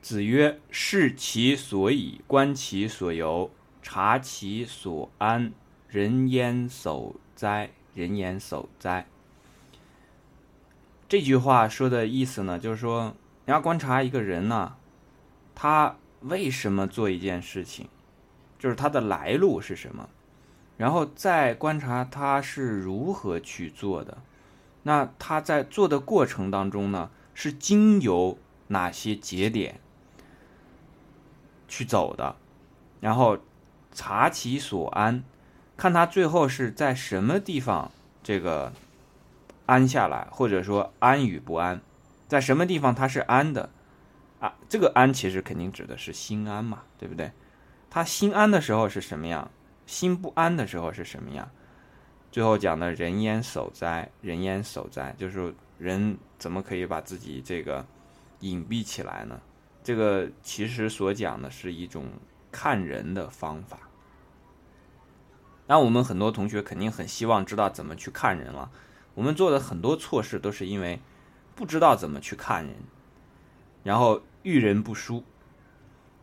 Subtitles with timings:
[0.00, 3.50] 子曰：“视其所以，观其所由，
[3.82, 5.52] 察其所安，
[5.88, 7.70] 人焉守哉？
[7.94, 9.06] 人焉守哉？”
[11.06, 13.14] 这句话说的意思呢，就是说
[13.44, 14.76] 你要观察一个人呢，
[15.54, 17.88] 他为什么做一件事情，
[18.58, 20.08] 就是他的来路是什么，
[20.76, 24.18] 然后再观察他是如何去做的。
[24.84, 28.38] 那他在做的过程当中呢，是经由
[28.68, 29.78] 哪些节点
[31.70, 32.36] 去走的？
[33.00, 33.38] 然后
[33.92, 35.24] 察其所安，
[35.76, 37.90] 看他最后是在什么地方
[38.22, 38.70] 这个
[39.64, 41.80] 安下来，或者说安与不安，
[42.28, 43.70] 在什么地方他是安的
[44.40, 44.52] 啊？
[44.68, 47.32] 这个安其实肯定指的是心安嘛，对不对？
[47.88, 49.50] 他心安的时候是什么样？
[49.86, 51.48] 心不安的时候是什么样？
[52.30, 54.08] 最后讲的人烟守哉？
[54.20, 55.14] 人烟守哉？
[55.18, 57.84] 就是人怎么可以把自己这个
[58.40, 59.40] 隐蔽起来呢？
[59.82, 62.06] 这个其实所讲的是一种
[62.50, 63.78] 看人的方法。
[65.66, 68.70] 那我们很多同学肯定很希望知道怎么去看人了。
[69.14, 71.00] 我们做的很多错事都是因为
[71.54, 72.74] 不知道怎么去看人，
[73.82, 75.24] 然后遇人不淑，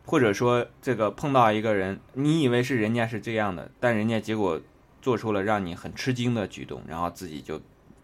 [0.04, 4.60] 或者说这个碰到一个人，你以为是人家是这样的，但人家结果。
[5.00, 7.62] 做出了让你很吃惊的举动，然后自己就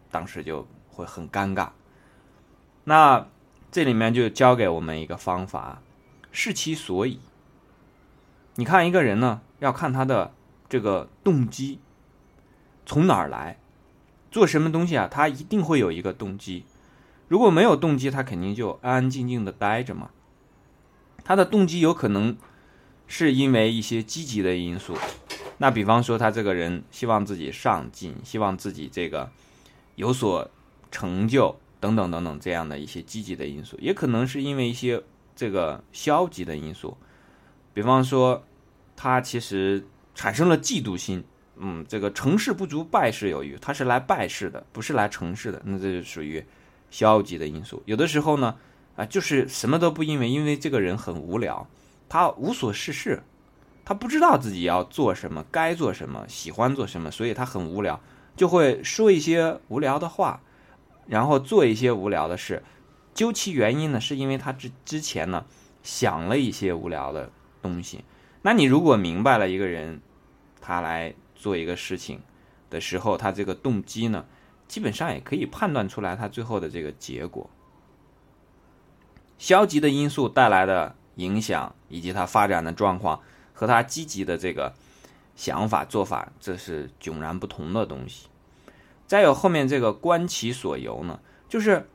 [0.09, 1.69] 当时就会很尴尬。
[2.85, 3.27] 那
[3.75, 5.81] 这里面就教给我们一个方法，
[6.31, 7.19] 视其所以。
[8.53, 10.33] 你看一个人呢，要看他的
[10.69, 11.79] 这个动机
[12.85, 13.57] 从哪儿来，
[14.31, 15.09] 做什么东西啊？
[15.11, 16.63] 他一定会有一个动机。
[17.27, 20.09] 如果没有动机，他肯定就安安静静的待着嘛。
[21.25, 22.37] 他的动机有可能
[23.07, 24.97] 是因为一些积极的因素。
[25.57, 29.29] 那比方说，他这个人希望自己上进，希望自己这个
[29.95, 30.49] 有所
[30.89, 35.03] 成就等等等等这样的一些积极的因素，也可能是因为一些
[35.35, 36.97] 这个消极的因素，
[37.73, 38.43] 比方说
[38.95, 41.23] 他其实产生了嫉妒心，
[41.57, 46.43] 嗯，这个成事不足败事有余，他是来败事的，不是来成事的，那这就属于
[46.89, 47.83] 消极的因素。
[47.85, 48.55] 有的时候呢，
[48.95, 51.67] 啊，就是什么都不因为，因为这个人很无聊，
[52.09, 53.21] 他无所事事。
[53.87, 58.01] 他不知道自己要做什么，该做什么，喜欢做什么，所以他很无聊，
[58.35, 60.41] 就会说一些无聊的话，
[61.07, 62.63] 然后做一些无聊的事。
[63.13, 65.45] 究其原因呢，是因为他之之前呢
[65.83, 68.03] 想了一些无聊的东西。
[68.41, 70.01] 那你如果明白了一个人
[70.61, 72.21] 他来做一个事情
[72.69, 74.25] 的时候，他这个动机呢，
[74.67, 77.49] 基本上也可以判断出来他最后的这个结果。
[79.37, 83.21] 消极的因素带来的影响以及他发展的状况。
[83.57, 84.73] 和他积极的这个
[85.37, 88.27] 想法做法，这是迥然不同的东西。
[89.07, 91.87] 再有后面这个观其所由呢，就是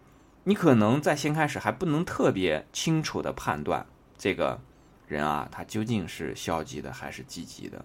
[0.44, 4.60] 你可能在先开始还不能特别清楚的判断这个
[5.06, 7.84] 人啊，他究竟是消极的还是积极的。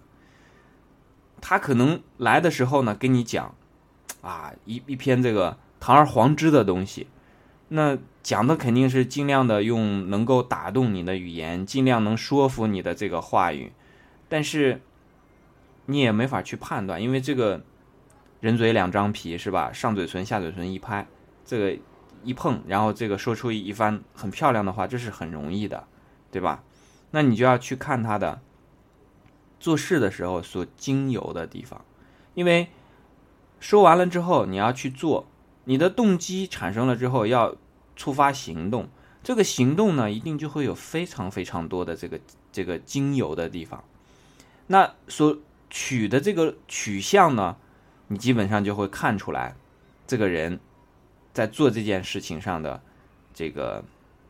[1.41, 3.53] 他可能来的时候呢，跟你讲
[4.21, 7.07] 啊一一篇这个堂而皇之的东西。
[7.67, 13.71] 那讲的肯定是尽量的用能够打动你的语言，尽量能说服你的这个话语，
[14.29, 14.81] 但是
[15.87, 17.63] 你也没法去判断，因为这个
[18.45, 19.73] 人嘴两张皮是吧？
[19.73, 21.07] 上嘴唇下嘴唇一拍，
[21.43, 21.75] 这个
[22.23, 25.87] 一碰，然后这个说出一番很漂亮的话，这是很容易的，
[26.29, 26.63] 对吧？
[27.09, 28.39] 那你就要去看他的
[29.59, 31.83] 做事的时候所经由的地方，
[32.35, 32.67] 因为
[33.59, 35.25] 说完了之后你要去做。
[35.63, 37.55] 你的动机产生了之后，要
[37.95, 38.87] 触发行动，
[39.23, 42.19] 这个行动呢，一定就会有非常非常多的这个
[42.51, 43.83] 这个经由的地方。
[44.67, 45.35] 那所
[45.71, 47.57] 取的这个取向呢，
[48.07, 49.55] 你基本上就会看出来，
[50.05, 50.59] 这个人
[51.33, 52.81] 在做这件事情上的
[53.33, 53.83] 这个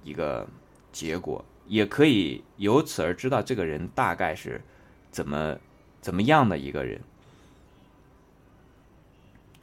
[0.03, 0.47] 一个
[0.91, 4.62] 结果，也可以由此而知道这个人大概是
[5.12, 5.58] 怎么
[6.02, 7.02] 怎么样的一个人。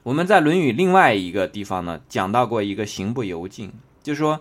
[0.02, 3.72] 我们在《论语》另外一个地方呢，讲到过一个行不由径，
[4.02, 4.40] 就说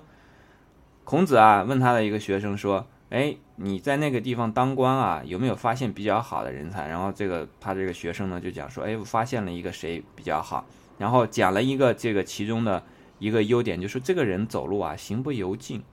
[1.04, 10.66] 孔子啊问他的一个学生说：“哎，你在那个地方当官啊，有没有发现比较好的人才？”然后这个他这个学生呢就讲说：“哎，我发现了一个谁比较好。”
[10.98, 12.82] 然后讲了一个这个其中的
[13.20, 15.84] 一个优点，就是这个人走路啊行不由径。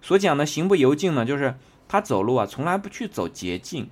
[0.00, 1.56] 所讲的行不由径呢，就是
[1.88, 3.90] 他走路啊从来不去走捷径，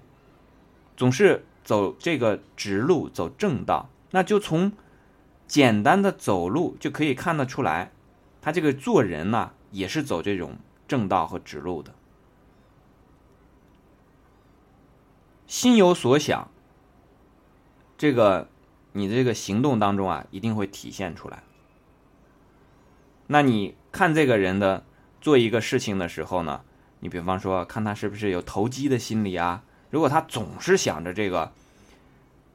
[0.97, 3.91] 总是走这个直路，走正道。
[4.13, 4.71] 那就从
[5.49, 7.91] 简单的走路就可以看得出来，
[8.41, 11.93] 他这个做人呢，也是走这种正道和直路的。
[15.53, 16.51] 心有所想，
[17.99, 18.49] 这个
[18.93, 21.43] 你这个行动当中啊，一定会体现出来。
[23.27, 24.83] 那你看这个人的
[25.21, 26.65] 做一个事情的时候呢，
[27.01, 29.63] 你比方说，看他是不是有投机的心理啊？
[29.91, 31.53] 如果他总是想着这个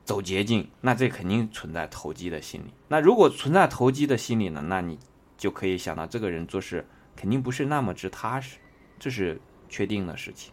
[0.03, 2.73] 走捷径，那这肯定存在投机的心理。
[2.87, 4.63] 那如果存在投机的心理呢？
[4.65, 4.97] 那你
[5.37, 6.83] 就可以想到，这个人做事
[7.15, 8.57] 肯定不是那么之踏实，
[8.97, 9.39] 这是
[9.69, 10.51] 确定的事情。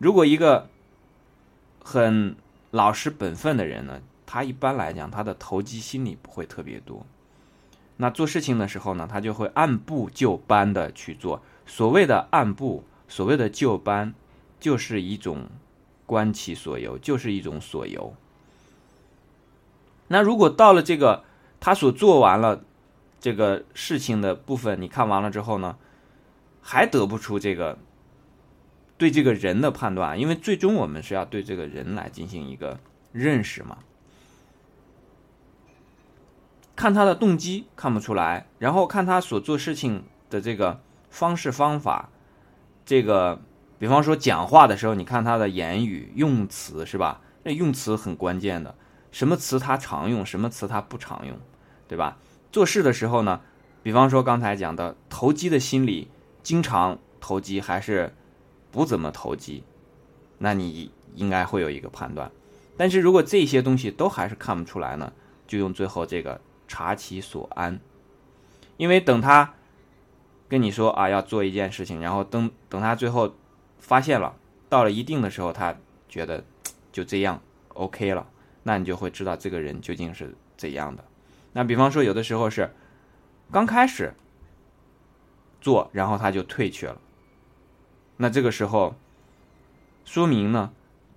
[0.00, 0.66] 如果一个
[1.84, 2.34] 很
[2.70, 7.04] 老实本分的人呢，他一般来讲他的投机心理不会特别多。
[7.98, 11.42] 那做事情的时候呢，他就会按部就班的去做。
[11.66, 14.14] 所谓的按部，所谓的就班，
[14.58, 15.48] 就是一种
[16.06, 18.14] 观其所由，就是一种所由。
[20.08, 21.24] 那如果到了这个
[21.60, 22.64] 他所做完了
[23.20, 25.76] 这个事情的部分，你看完了之后呢，
[26.62, 27.76] 还得不出这个
[29.00, 32.78] 对这个人的判断，因为最终我们是要对这个人来进行一个
[33.10, 33.78] 认识嘛。
[36.76, 40.80] 看他的动机看不出来，然后看他所做事情的这个。
[41.12, 42.08] 方式方法，
[42.86, 43.42] 这个，
[43.80, 47.20] 比方说讲话的时候，你看他的言语用词是吧？
[47.42, 48.76] 那用词很关键的，
[49.10, 51.36] 什么词他常用，什么词他不常用，
[51.88, 52.16] 对吧？
[52.52, 53.40] 做事的时候呢，
[53.82, 56.08] 比方说刚才讲的投机的心理，
[56.44, 58.14] 经常投机还是
[58.70, 59.62] 不怎么投机，
[60.38, 62.30] 那你应该会有一个判断。
[62.76, 65.12] 但是如果这些东西都还是看不出来呢，
[65.46, 67.80] 就用最后这个察其所安，
[68.76, 69.54] 因为等他。
[70.48, 73.32] 跟你说啊，要做一件事情，然后等等他最后
[73.78, 74.34] 发现了，
[74.68, 75.76] 到了一定的时候，他
[76.08, 76.42] 觉得
[76.90, 78.26] 就这样 OK 了，
[78.64, 81.04] 那你就会知道这个人究竟是怎样的。
[81.52, 82.68] 那比方说，有的时候是
[83.52, 84.12] 刚开始
[85.60, 87.00] 做，然后他就退却了，
[88.22, 88.94] 那这个时候
[90.04, 90.72] 说明呢，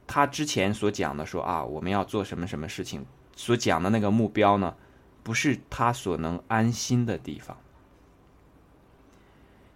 [0.07, 3.05] 他之前所讲的说啊，我们要做什么什么事情，
[3.35, 4.75] 所讲的那个目标呢，
[5.21, 7.57] 不是他所能安心的地方。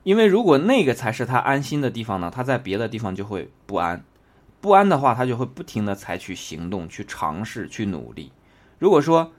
[0.03, 4.05] 因为如果那个才是他安心的地方呢，他在别的地方就会不安，
[4.61, 8.31] 不安的话，他就会不停的采取行动去尝试去努力。
[8.79, 9.33] 如果说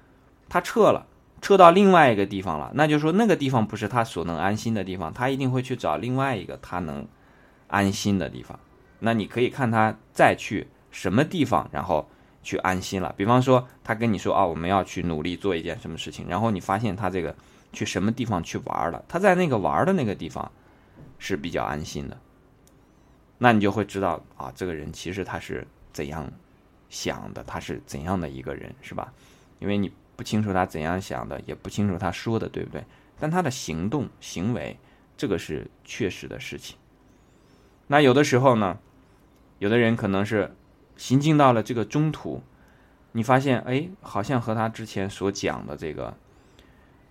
[0.51, 1.07] 他撤了，
[1.41, 7.07] 撤到另外一个地方了，那就说那个地方不是他所能安心的地方，他一定会去找另外一个他能
[7.69, 8.59] 安心的地方。
[8.99, 12.09] 那你可以看他再去什么地方，然后
[12.43, 13.15] 去安心了。
[13.17, 17.35] 比方说他跟你说啊，我们要去努力做一件什么事情，然后你发现他这个
[17.73, 20.51] 去什么地方去玩了，他在那个玩的那个地方。
[21.21, 22.17] 是比较安心的，
[23.39, 26.31] 那你就会知道啊，这个人其实他是怎样
[26.89, 29.13] 想的，他是怎样的一个人，是吧？
[29.59, 32.85] 因为你不清楚他怎样想的，也不清楚他说的对不对，
[33.19, 34.79] 但他的行动行为，
[35.17, 36.77] 这个是确实的事情。
[37.89, 38.79] 那有的时候呢，
[39.59, 40.55] 有的人可能是
[40.97, 42.43] 行进到了这个中途，
[43.13, 46.17] 你发现哎，好像和他之前所讲的这个。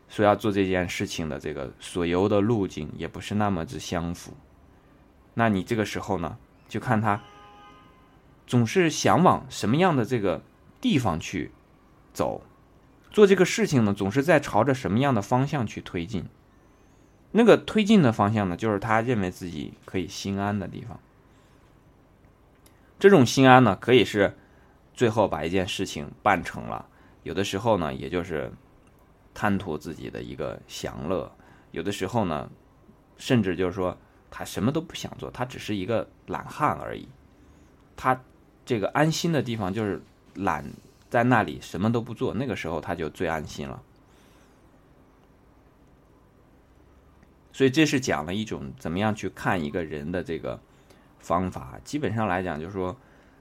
[0.09, 4.31] 说要做这件事情的这个所游的路径也不是那么之相符，
[5.33, 6.38] 那你这个时候呢，
[6.69, 7.21] 就看他
[8.47, 10.41] 总是想往什么样的这个
[10.79, 11.51] 地方去
[12.13, 12.41] 走，
[13.12, 16.25] 做这个事情呢，总是在朝着什么样的方向去推进，
[17.31, 21.00] 那个推进的方向呢，就是他认为自己可以心安的地方。
[23.00, 24.35] 这种心安呢，可以是
[24.94, 26.88] 最后把一件事情办成了，
[27.24, 28.51] 有的时候呢，也就是。
[29.39, 31.31] 贪图自己的一个享乐，
[31.69, 32.50] 有的时候呢，
[33.19, 33.95] 甚至就是说
[34.31, 37.07] 他什么都不想做，他只是一个懒汉而已。
[37.96, 38.19] 他
[38.65, 40.01] 这个安心的地方就是
[40.34, 40.65] 懒
[41.07, 43.79] 在那里什么都不做，那个时候他就最安心了。
[47.57, 50.59] 所以这是讲了一种怎么样去看一个人的这个
[51.17, 51.79] 方法。
[51.83, 52.95] 基本上来讲，就是说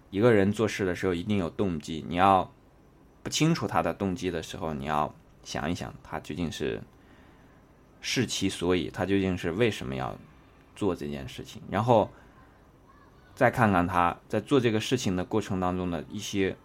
[0.09, 2.51] 一个人做事的时候一定有动机，你要
[3.23, 5.15] 不清楚他的动机的时候，你要。
[5.45, 6.83] 想一想，他究竟是
[8.01, 10.19] 是其所以，他究竟是为什么要
[10.75, 11.63] 做这件事情？
[11.71, 12.11] 然后
[13.37, 16.57] 再看看他在做这个事情的过程当中的一些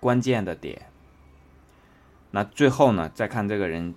[0.00, 0.86] 关键的点。
[2.32, 3.94] 那最后呢，再看这个人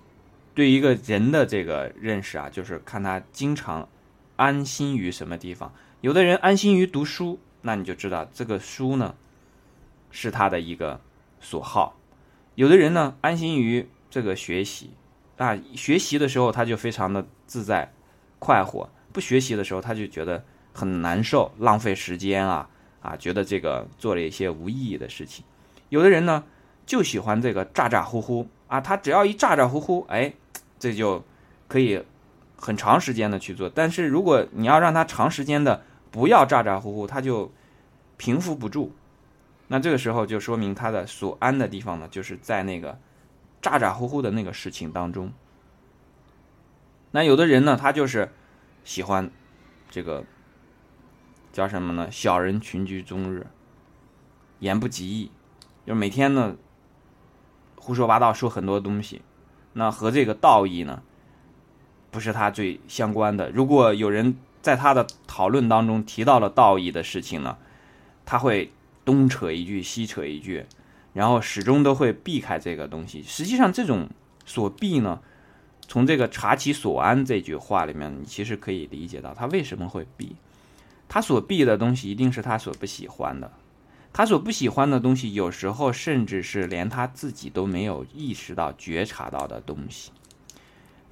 [0.54, 3.88] 对一个人的这个认识啊，就是看他经常
[4.36, 5.74] 安心于什么地方。
[6.02, 9.16] 有的人安心于读书，那你就知道这个书呢
[10.10, 11.00] 是他的一个
[11.40, 11.96] 所好；
[12.56, 13.88] 有的人呢安心于。
[14.14, 14.90] 这个学习
[15.38, 17.94] 啊，学习的时候他就非常的自在、
[18.40, 20.44] 快活；不学习的时候他就觉得
[20.74, 22.70] 很难受、浪费时间啊
[23.02, 25.46] 啊，觉得这个做了一些无意义的事情。
[25.88, 26.44] 有的人呢
[26.86, 30.34] 就喜欢这个咋咋呼呼啊，他只要一咋咋呼呼，哎，
[30.80, 31.24] 这就
[31.68, 32.02] 可以
[32.56, 33.70] 很长时间的去做。
[33.70, 37.52] 但是如果你要让他长时间的不要咋咋呼呼，他就
[38.16, 38.94] 平伏不住。
[39.68, 42.98] 那这个时候就说明他的所安的地方呢，就是在那个。
[43.62, 45.32] 咋咋呼呼的那个事情当中，
[47.12, 48.32] 那有的人呢，他就是
[48.84, 49.30] 喜欢
[49.92, 50.24] 这个
[51.54, 52.10] 叫什么呢？
[52.10, 53.46] 小人群居终日，
[54.58, 55.32] 言不及义，
[55.86, 56.56] 就每天呢
[57.82, 59.22] 胡说八道说很多东西，
[59.74, 61.02] 那和这个道义呢
[62.12, 63.50] 不是他最相关的。
[63.50, 67.58] 如果有人在他的讨论当中提到了道义的事情呢，
[68.24, 68.72] 他会
[69.04, 70.66] 东扯一句西扯一句，
[71.14, 73.24] 然后始终都会避开这个东西。
[73.24, 74.08] 实际上，这种
[74.46, 75.20] 所避呢，
[75.88, 80.36] 从这个“察其所安”这句话里面，你其实可以理解到他为什么会避。
[81.10, 83.52] 他所避的东西一定是他所不喜欢的，
[84.14, 90.12] 他所不喜欢的东西，有时候甚至是连他自己都没有意识到、觉察到的东西。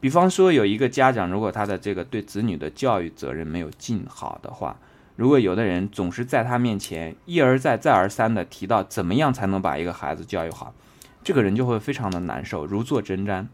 [0.02, 4.78] 比方说，有一个家长，如果他的这个对子女的教育责任没有尽好的话，
[5.16, 10.74] 如果有的人总是在他面前一而再、再而三的提到怎么样才能把一个孩子教育好，
[11.24, 13.48] 这个人就会非常的难受，如坐针毡。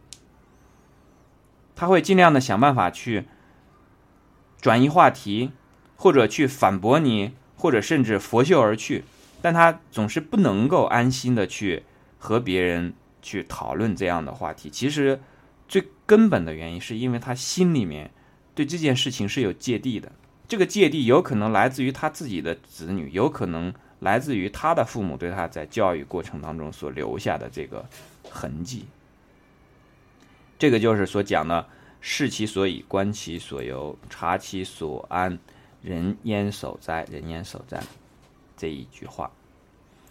[1.75, 3.25] 他会尽量的想办法去
[4.61, 5.51] 转移话题，
[5.95, 9.03] 或者去反驳你，或者甚至拂袖而去，
[9.45, 11.83] 但他总是不能够安心的去
[12.17, 14.71] 和别人去讨论这样的话题。
[14.71, 15.19] 其实。
[15.67, 18.11] 最根本的原因是因为他心里面
[18.53, 20.11] 对这件事情是有芥蒂的，
[20.47, 27.83] 这个芥蒂有可能来自于他自己的子女，有可能来自于他的父母对他在教育过程当中所留下的这个
[28.29, 28.85] 痕迹。
[30.59, 31.67] 这个就是所讲的
[31.99, 35.39] “视其所以，观其所由，察其所安，
[35.81, 37.07] 人焉守哉？
[37.09, 37.81] 人焉守哉？”
[38.55, 39.31] 这一句话。